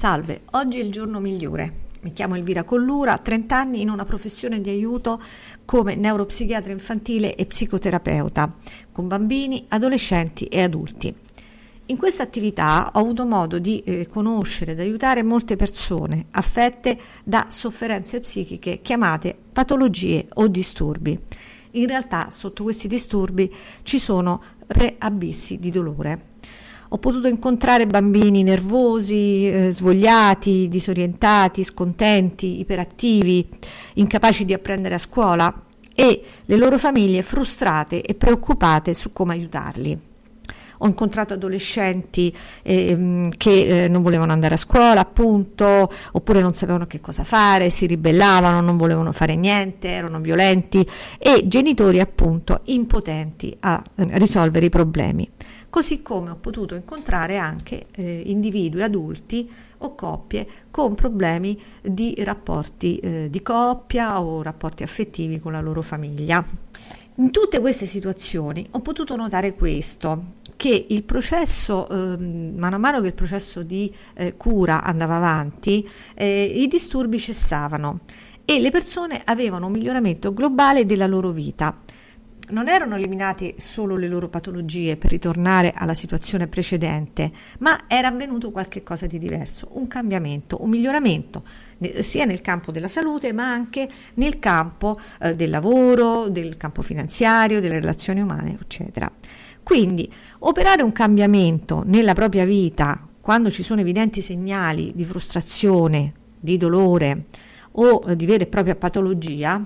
[0.00, 1.88] Salve, oggi è il giorno migliore.
[2.00, 5.20] Mi chiamo Elvira Collura, 30 anni in una professione di aiuto
[5.66, 8.50] come neuropsichiatra infantile e psicoterapeuta
[8.92, 11.14] con bambini, adolescenti e adulti.
[11.84, 17.48] In questa attività ho avuto modo di eh, conoscere ed aiutare molte persone affette da
[17.50, 21.18] sofferenze psichiche chiamate patologie o disturbi.
[21.72, 26.29] In realtà sotto questi disturbi ci sono tre abissi di dolore
[26.92, 33.48] ho potuto incontrare bambini nervosi, eh, svogliati, disorientati, scontenti, iperattivi,
[33.94, 35.54] incapaci di apprendere a scuola
[35.94, 39.98] e le loro famiglie frustrate e preoccupate su come aiutarli.
[40.82, 46.86] Ho incontrato adolescenti eh, che eh, non volevano andare a scuola, appunto, oppure non sapevano
[46.86, 50.84] che cosa fare, si ribellavano, non volevano fare niente, erano violenti
[51.18, 55.30] e genitori, appunto, impotenti a eh, risolvere i problemi
[55.70, 62.98] così come ho potuto incontrare anche eh, individui adulti o coppie con problemi di rapporti
[62.98, 66.44] eh, di coppia o rapporti affettivi con la loro famiglia.
[67.16, 73.00] In tutte queste situazioni ho potuto notare questo, che il processo, eh, mano a mano
[73.00, 78.00] che il processo di eh, cura andava avanti, eh, i disturbi cessavano
[78.44, 81.78] e le persone avevano un miglioramento globale della loro vita
[82.50, 88.50] non erano eliminate solo le loro patologie per ritornare alla situazione precedente, ma era avvenuto
[88.50, 91.42] qualcosa di diverso, un cambiamento, un miglioramento
[92.00, 97.60] sia nel campo della salute ma anche nel campo eh, del lavoro, del campo finanziario,
[97.60, 99.10] delle relazioni umane, eccetera.
[99.62, 106.56] Quindi operare un cambiamento nella propria vita quando ci sono evidenti segnali di frustrazione, di
[106.56, 107.26] dolore
[107.72, 109.62] o di vera e propria patologia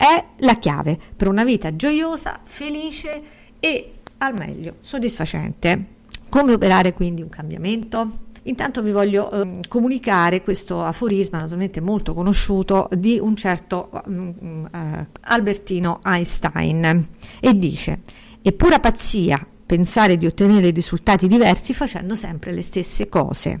[0.00, 3.22] è la chiave per una vita gioiosa, felice
[3.60, 5.84] e al meglio soddisfacente.
[6.30, 8.28] Come operare quindi un cambiamento?
[8.44, 15.06] Intanto vi voglio eh, comunicare questo aforisma, naturalmente molto conosciuto, di un certo um, uh,
[15.20, 18.00] Albertino Einstein e dice:
[18.40, 23.60] È pura pazzia pensare di ottenere risultati diversi facendo sempre le stesse cose.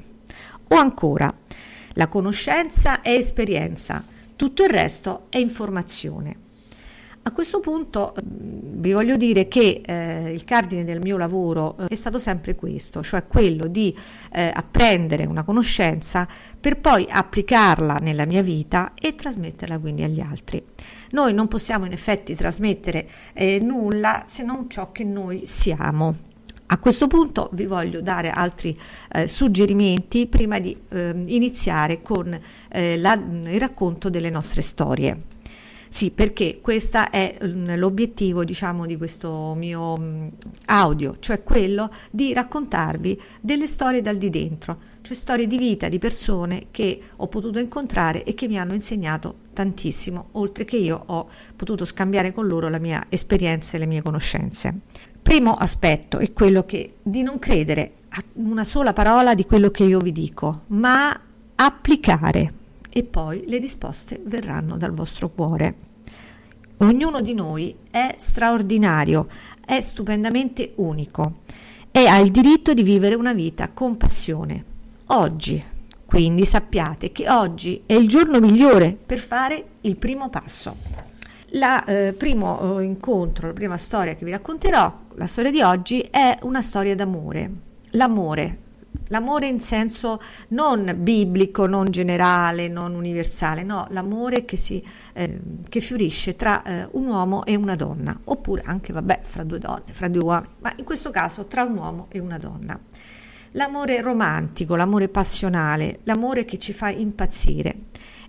[0.68, 1.30] O ancora,
[1.94, 4.02] la conoscenza è esperienza
[4.40, 6.34] tutto il resto è informazione.
[7.24, 11.88] A questo punto mm, vi voglio dire che eh, il cardine del mio lavoro eh,
[11.88, 13.94] è stato sempre questo, cioè quello di
[14.32, 16.26] eh, apprendere una conoscenza
[16.58, 20.64] per poi applicarla nella mia vita e trasmetterla quindi agli altri.
[21.10, 26.29] Noi non possiamo in effetti trasmettere eh, nulla se non ciò che noi siamo.
[26.72, 28.78] A questo punto vi voglio dare altri
[29.10, 32.38] eh, suggerimenti prima di eh, iniziare con
[32.68, 35.20] eh, la, il racconto delle nostre storie.
[35.88, 40.28] Sì, perché questo è mm, l'obiettivo, diciamo, di questo mio mm,
[40.66, 45.98] audio, cioè quello di raccontarvi delle storie dal di dentro, cioè storie di vita di
[45.98, 51.28] persone che ho potuto incontrare e che mi hanno insegnato tantissimo, oltre che io ho
[51.56, 54.82] potuto scambiare con loro la mia esperienza e le mie conoscenze.
[55.22, 59.84] Primo aspetto è quello che di non credere a una sola parola di quello che
[59.84, 61.18] io vi dico, ma
[61.54, 62.54] applicare
[62.88, 65.88] e poi le risposte verranno dal vostro cuore.
[66.78, 69.28] Ognuno di noi è straordinario,
[69.64, 71.40] è stupendamente unico
[71.90, 74.64] e ha il diritto di vivere una vita con passione.
[75.08, 75.62] Oggi,
[76.06, 80.99] quindi sappiate che oggi è il giorno migliore per fare il primo passo.
[81.52, 86.00] Il eh, primo eh, incontro, la prima storia che vi racconterò, la storia di oggi,
[86.00, 87.50] è una storia d'amore.
[87.90, 88.58] L'amore,
[89.08, 94.80] l'amore in senso non biblico, non generale, non universale, no, l'amore che, si,
[95.12, 99.58] eh, che fiorisce tra eh, un uomo e una donna, oppure anche, vabbè, fra due
[99.58, 102.78] donne, fra due uomini, ma in questo caso tra un uomo e una donna.
[103.54, 107.76] L'amore romantico, l'amore passionale, l'amore che ci fa impazzire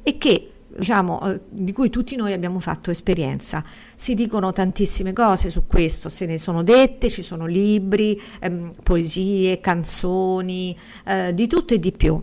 [0.01, 3.63] e che diciamo, eh, di cui tutti noi abbiamo fatto esperienza.
[3.95, 9.59] Si dicono tantissime cose su questo, se ne sono dette, ci sono libri, ehm, poesie,
[9.59, 12.21] canzoni, eh, di tutto e di più.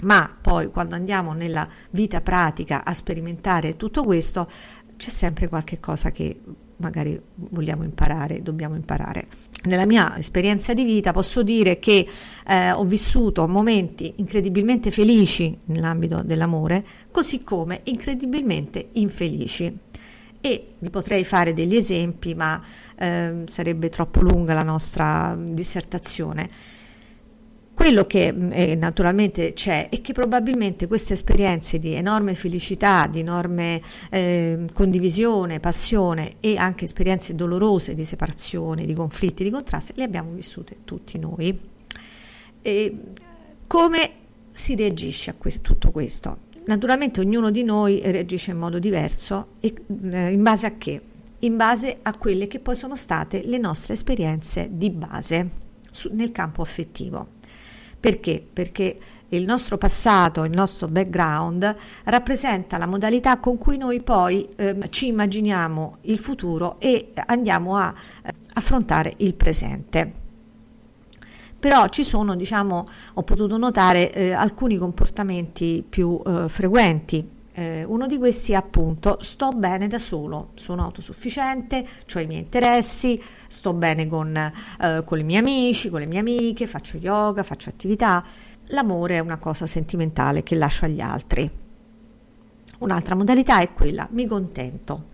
[0.00, 4.48] Ma poi quando andiamo nella vita pratica a sperimentare tutto questo,
[4.96, 6.40] c'è sempre qualche cosa che
[6.78, 9.26] magari vogliamo imparare, dobbiamo imparare.
[9.64, 12.06] Nella mia esperienza di vita posso dire che
[12.46, 19.78] eh, ho vissuto momenti incredibilmente felici nell'ambito dell'amore, così come incredibilmente infelici.
[20.40, 22.60] E vi potrei fare degli esempi, ma
[22.96, 26.48] eh, sarebbe troppo lunga la nostra dissertazione.
[27.76, 33.18] Quello che mm, eh, naturalmente c'è è che probabilmente queste esperienze di enorme felicità, di
[33.18, 40.04] enorme eh, condivisione, passione e anche esperienze dolorose di separazione, di conflitti, di contrasti, le
[40.04, 41.54] abbiamo vissute tutti noi.
[42.62, 42.98] E
[43.66, 44.10] come
[44.52, 46.38] si reagisce a questo, tutto questo?
[46.64, 49.74] Naturalmente ognuno di noi reagisce in modo diverso e
[50.10, 51.00] eh, in base a che?
[51.40, 56.32] In base a quelle che poi sono state le nostre esperienze di base su, nel
[56.32, 57.34] campo affettivo.
[58.06, 58.40] Perché?
[58.52, 58.98] Perché
[59.30, 61.74] il nostro passato, il nostro background
[62.04, 67.92] rappresenta la modalità con cui noi poi eh, ci immaginiamo il futuro e andiamo a
[68.22, 70.12] eh, affrontare il presente
[71.58, 77.35] però ci sono, diciamo, ho potuto notare eh, alcuni comportamenti più eh, frequenti.
[77.58, 82.40] Eh, uno di questi è appunto sto bene da solo, sono autosufficiente, ho i miei
[82.40, 83.18] interessi,
[83.48, 87.70] sto bene con, eh, con i miei amici, con le mie amiche, faccio yoga, faccio
[87.70, 88.22] attività.
[88.70, 91.50] L'amore è una cosa sentimentale che lascio agli altri.
[92.78, 95.04] Un'altra modalità è quella, mi contento,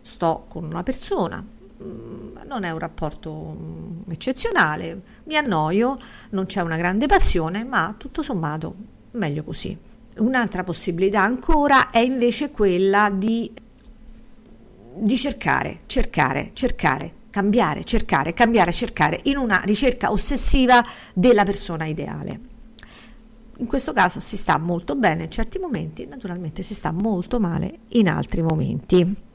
[0.00, 1.44] sto con una persona,
[1.82, 5.98] Mm, non è un rapporto mm, eccezionale, mi annoio,
[6.30, 8.74] non c'è una grande passione, ma tutto sommato
[9.12, 9.76] meglio così.
[10.16, 13.50] Un'altra possibilità ancora è invece quella di,
[14.94, 20.84] di cercare, cercare, cercare, cambiare, cercare, cambiare, cercare, in una ricerca ossessiva
[21.14, 22.40] della persona ideale.
[23.58, 27.80] In questo caso si sta molto bene in certi momenti, naturalmente si sta molto male
[27.88, 29.28] in altri momenti.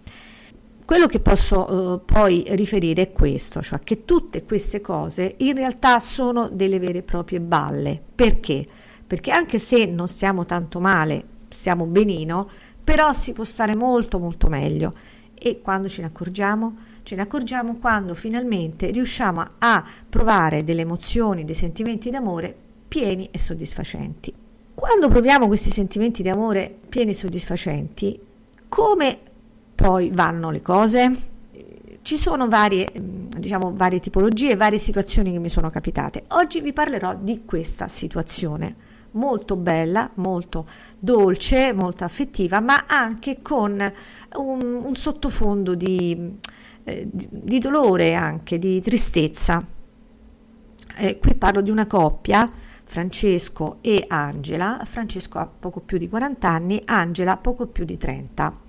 [0.83, 5.99] Quello che posso eh, poi riferire è questo, cioè che tutte queste cose in realtà
[5.99, 7.99] sono delle vere e proprie balle.
[8.13, 8.67] Perché?
[9.07, 12.49] Perché anche se non stiamo tanto male, stiamo benino,
[12.83, 14.93] però si può stare molto molto meglio.
[15.33, 16.75] E quando ce ne accorgiamo?
[17.03, 22.55] Ce ne accorgiamo quando finalmente riusciamo a provare delle emozioni, dei sentimenti d'amore
[22.87, 24.33] pieni e soddisfacenti.
[24.73, 28.19] Quando proviamo questi sentimenti di amore pieni e soddisfacenti,
[28.67, 29.19] come
[29.75, 31.15] poi vanno le cose.
[32.01, 36.25] Ci sono varie, diciamo, varie tipologie, varie situazioni che mi sono capitate.
[36.29, 40.65] Oggi vi parlerò di questa situazione molto bella, molto
[40.97, 43.93] dolce, molto affettiva, ma anche con
[44.37, 46.37] un, un sottofondo di,
[46.83, 49.65] eh, di, dolore, anche di tristezza.
[50.97, 52.49] Eh, qui parlo di una coppia,
[52.83, 54.81] Francesco e Angela.
[54.85, 58.59] Francesco ha poco più di 40 anni, Angela poco più di 30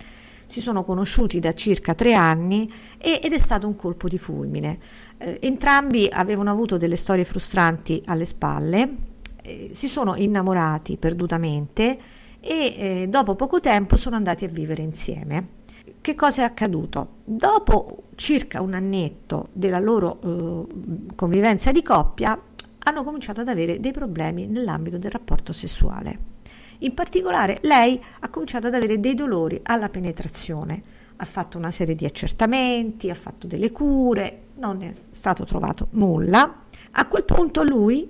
[0.48, 4.78] si sono conosciuti da circa tre anni ed è stato un colpo di fulmine.
[5.18, 9.15] Eh, entrambi avevano avuto delle storie frustranti alle spalle,
[9.46, 11.98] eh, si sono innamorati perdutamente
[12.40, 15.54] e eh, dopo poco tempo sono andati a vivere insieme.
[16.00, 17.18] Che cosa è accaduto?
[17.24, 22.40] Dopo circa un annetto della loro eh, convivenza di coppia
[22.78, 26.34] hanno cominciato ad avere dei problemi nell'ambito del rapporto sessuale.
[26.80, 30.82] In particolare lei ha cominciato ad avere dei dolori alla penetrazione,
[31.16, 36.64] ha fatto una serie di accertamenti, ha fatto delle cure, non è stato trovato nulla.
[36.92, 38.08] A quel punto lui,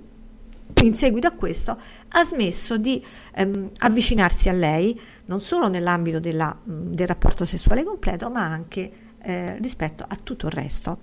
[0.83, 1.77] in seguito a questo,
[2.09, 3.03] ha smesso di
[3.35, 8.91] ehm, avvicinarsi a lei, non solo nell'ambito della, del rapporto sessuale completo, ma anche
[9.21, 10.99] eh, rispetto a tutto il resto.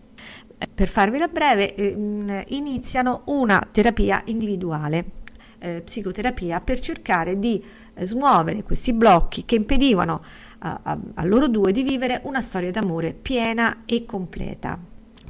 [0.73, 5.23] Per farvela breve, eh, iniziano una terapia individuale
[5.59, 7.63] eh, psicoterapia per cercare di
[7.95, 10.23] eh, smuovere questi blocchi che impedivano
[10.59, 14.79] a, a, a loro due di vivere una storia d'amore piena e completa,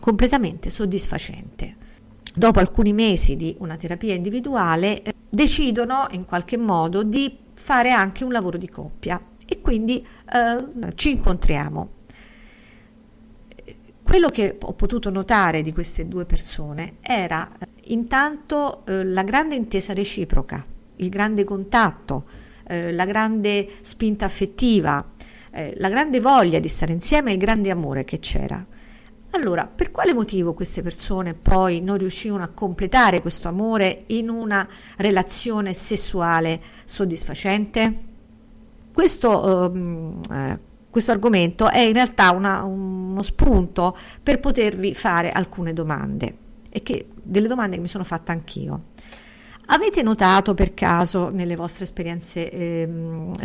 [0.01, 1.83] completamente soddisfacente.
[2.37, 8.25] Dopo alcuni mesi di una terapia individuale eh, decidono in qualche modo di fare anche
[8.25, 11.89] un lavoro di coppia e quindi eh, ci incontriamo.
[14.03, 19.55] Quello che ho potuto notare di queste due persone era eh, intanto eh, la grande
[19.55, 20.65] intesa reciproca,
[20.97, 22.25] il grande contatto,
[22.67, 25.07] eh, la grande spinta affettiva,
[25.53, 28.67] eh, la grande voglia di stare insieme e il grande amore che c'era.
[29.35, 34.67] Allora, per quale motivo queste persone poi non riuscivano a completare questo amore in una
[34.97, 38.05] relazione sessuale soddisfacente?
[38.93, 45.73] Questo ehm, eh, questo argomento è in realtà una, uno spunto per potervi fare alcune
[45.73, 46.37] domande
[46.69, 48.83] e che delle domande che mi sono fatta anch'io.
[49.67, 52.89] Avete notato per caso nelle vostre esperienze eh,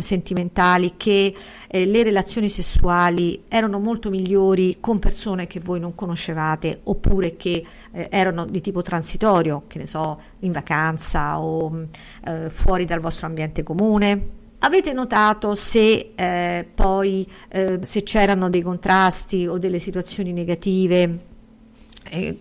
[0.00, 1.34] sentimentali che
[1.66, 7.64] eh, le relazioni sessuali erano molto migliori con persone che voi non conoscevate oppure che
[7.92, 11.86] eh, erano di tipo transitorio, che ne so, in vacanza o
[12.26, 14.38] eh, fuori dal vostro ambiente comune?
[14.58, 21.28] Avete notato se eh, poi eh, se c'erano dei contrasti o delle situazioni negative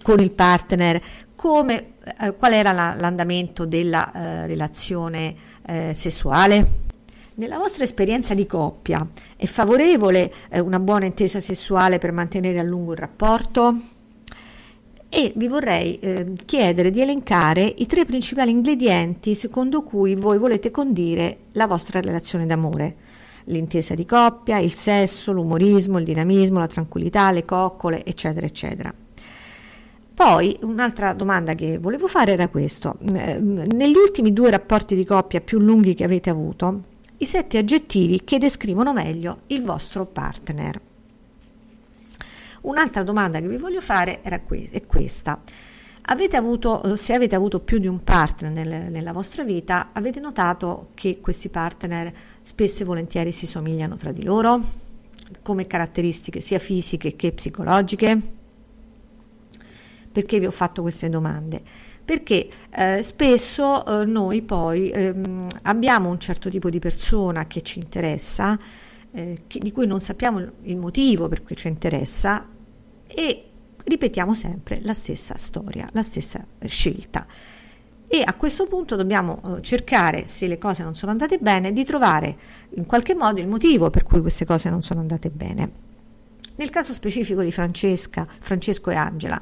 [0.01, 0.99] con il partner,
[1.39, 5.33] come, eh, qual era la, l'andamento della eh, relazione
[5.65, 6.67] eh, sessuale?
[7.35, 12.91] Nella vostra esperienza di coppia è favorevole una buona intesa sessuale per mantenere a lungo
[12.91, 13.75] il rapporto?
[15.07, 20.69] e vi vorrei eh, chiedere di elencare i tre principali ingredienti secondo cui voi volete
[20.69, 22.95] condire la vostra relazione d'amore.
[23.45, 28.93] L'intesa di coppia, il sesso, l'umorismo, il dinamismo, la tranquillità, le coccole, eccetera, eccetera.
[30.19, 32.97] Poi un'altra domanda che volevo fare era questo.
[33.13, 36.83] Eh, negli ultimi due rapporti di coppia più lunghi che avete avuto,
[37.19, 40.81] i sette aggettivi che descrivono meglio il vostro partner.
[42.63, 45.41] Un'altra domanda che vi voglio fare que- è questa.
[46.01, 50.89] Avete avuto, se avete avuto più di un partner nel, nella vostra vita, avete notato
[50.95, 52.11] che questi partner
[52.41, 54.61] spesso e volentieri si somigliano tra di loro,
[55.41, 58.38] come caratteristiche sia fisiche che psicologiche?
[60.19, 61.61] Perché vi ho fatto queste domande?
[62.03, 67.79] Perché eh, spesso eh, noi poi ehm, abbiamo un certo tipo di persona che ci
[67.79, 68.59] interessa,
[69.11, 72.45] eh, che, di cui non sappiamo il motivo per cui ci interessa
[73.07, 73.43] e
[73.81, 77.25] ripetiamo sempre la stessa storia, la stessa scelta.
[78.05, 81.85] E a questo punto dobbiamo eh, cercare, se le cose non sono andate bene, di
[81.85, 82.37] trovare
[82.71, 85.71] in qualche modo il motivo per cui queste cose non sono andate bene.
[86.57, 89.41] Nel caso specifico di Francesca, Francesco e Angela,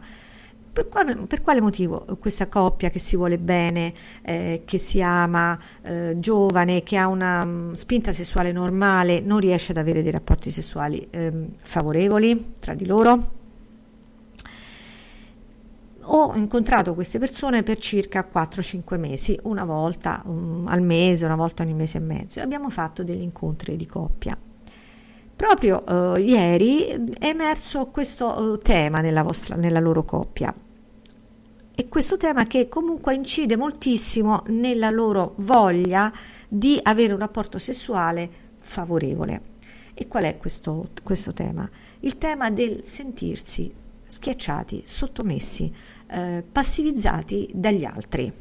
[0.78, 5.58] per quale, per quale, motivo questa coppia che si vuole bene, eh, che si ama,
[5.82, 10.52] eh, giovane, che ha una um, spinta sessuale normale, non riesce ad avere dei rapporti
[10.52, 13.32] sessuali eh, favorevoli tra di loro?
[16.10, 21.64] Ho incontrato queste persone per circa 4-5 mesi, una volta um, al mese, una volta
[21.64, 24.38] ogni mese e mezzo, e abbiamo fatto degli incontri di coppia.
[25.36, 26.86] Proprio uh, ieri
[27.18, 30.54] è emerso questo uh, tema nella, vostra, nella loro coppia
[31.80, 36.12] e questo tema che comunque incide moltissimo nella loro voglia
[36.48, 39.42] di avere un rapporto sessuale favorevole.
[39.94, 41.70] E qual è questo, questo tema?
[42.00, 43.72] Il tema del sentirsi
[44.08, 45.72] schiacciati, sottomessi,
[46.08, 48.34] eh, passivizzati dagli altri.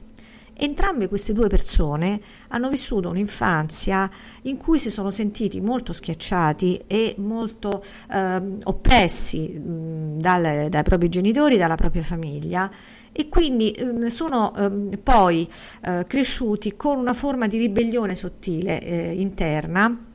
[0.59, 4.11] Entrambe queste due persone hanno vissuto un'infanzia
[4.43, 11.11] in cui si sono sentiti molto schiacciati e molto eh, oppressi mh, dal, dai propri
[11.11, 12.71] genitori, dalla propria famiglia.
[13.13, 15.47] E quindi eh, sono eh, poi
[15.83, 20.06] eh, cresciuti con una forma di ribellione sottile eh, interna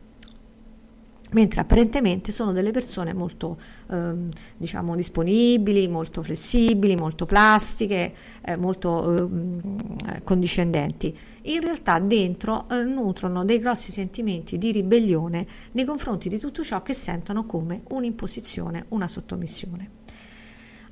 [1.31, 3.57] mentre apparentemente sono delle persone molto
[3.89, 11.17] ehm, diciamo disponibili, molto flessibili, molto plastiche, eh, molto ehm, condiscendenti.
[11.43, 16.81] In realtà dentro eh, nutrono dei grossi sentimenti di ribellione nei confronti di tutto ciò
[16.83, 19.99] che sentono come un'imposizione, una sottomissione.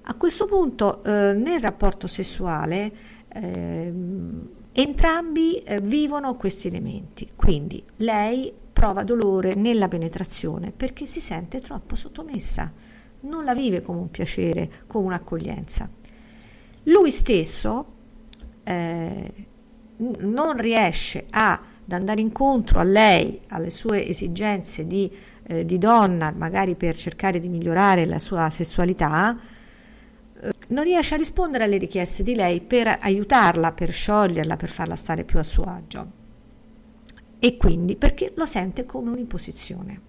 [0.04, 2.92] A questo punto eh, nel rapporto sessuale
[3.28, 3.94] eh,
[4.72, 11.98] entrambi eh, vivono questi elementi, quindi lei prova dolore nella penetrazione perché si sente troppo
[11.98, 12.72] sottomessa,
[13.22, 15.90] non la vive come un piacere, come un'accoglienza.
[16.84, 17.86] Lui stesso
[18.64, 19.34] eh,
[19.98, 21.60] non riesce ad
[21.90, 25.12] andare incontro a lei, alle sue esigenze di,
[25.44, 29.38] eh, di donna, magari per cercare di migliorare la sua sessualità,
[30.70, 35.26] non riesce a rispondere alle richieste di lei per aiutarla, per scioglierla, per farla stare
[35.26, 36.19] più a suo agio.
[37.40, 40.02] E quindi perché lo sente come un'imposizione.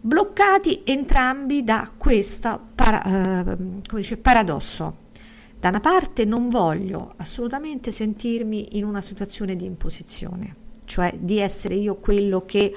[0.00, 5.06] Bloccati entrambi da questo para, eh, paradosso.
[5.58, 11.74] Da una parte non voglio assolutamente sentirmi in una situazione di imposizione, cioè di essere
[11.74, 12.72] io quello che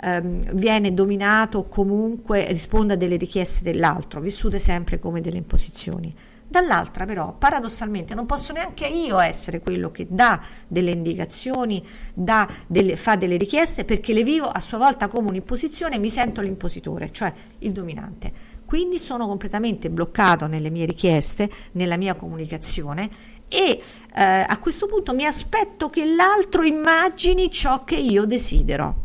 [0.00, 6.12] ehm, viene dominato o comunque risponde a delle richieste dell'altro, vissute sempre come delle imposizioni.
[6.54, 11.84] Dall'altra però, paradossalmente, non posso neanche io essere quello che dà delle indicazioni,
[12.14, 16.08] dà delle, fa delle richieste, perché le vivo a sua volta come un'imposizione e mi
[16.08, 18.32] sento l'impositore, cioè il dominante.
[18.64, 23.10] Quindi sono completamente bloccato nelle mie richieste, nella mia comunicazione
[23.48, 23.82] e
[24.14, 29.02] eh, a questo punto mi aspetto che l'altro immagini ciò che io desidero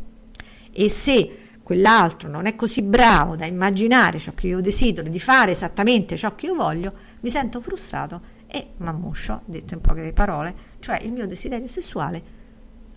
[0.72, 5.52] e se quell'altro non è così bravo da immaginare ciò che io desidero, di fare
[5.52, 11.00] esattamente ciò che io voglio, mi sento frustrato e mammoscio, detto in poche parole, cioè
[11.02, 12.22] il mio desiderio sessuale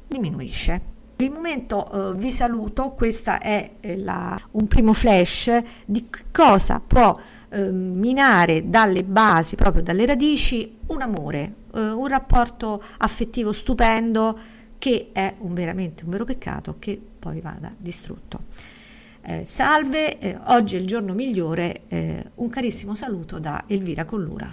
[0.07, 0.81] diminuisce.
[1.15, 7.17] Per il momento eh, vi saluto, questo è la, un primo flash di cosa può
[7.49, 14.39] eh, minare dalle basi, proprio dalle radici, un amore, eh, un rapporto affettivo stupendo
[14.79, 18.41] che è un, veramente un vero peccato che poi vada distrutto.
[19.25, 24.51] Eh, salve, eh, oggi è il giorno migliore, eh, un carissimo saluto da Elvira Collura.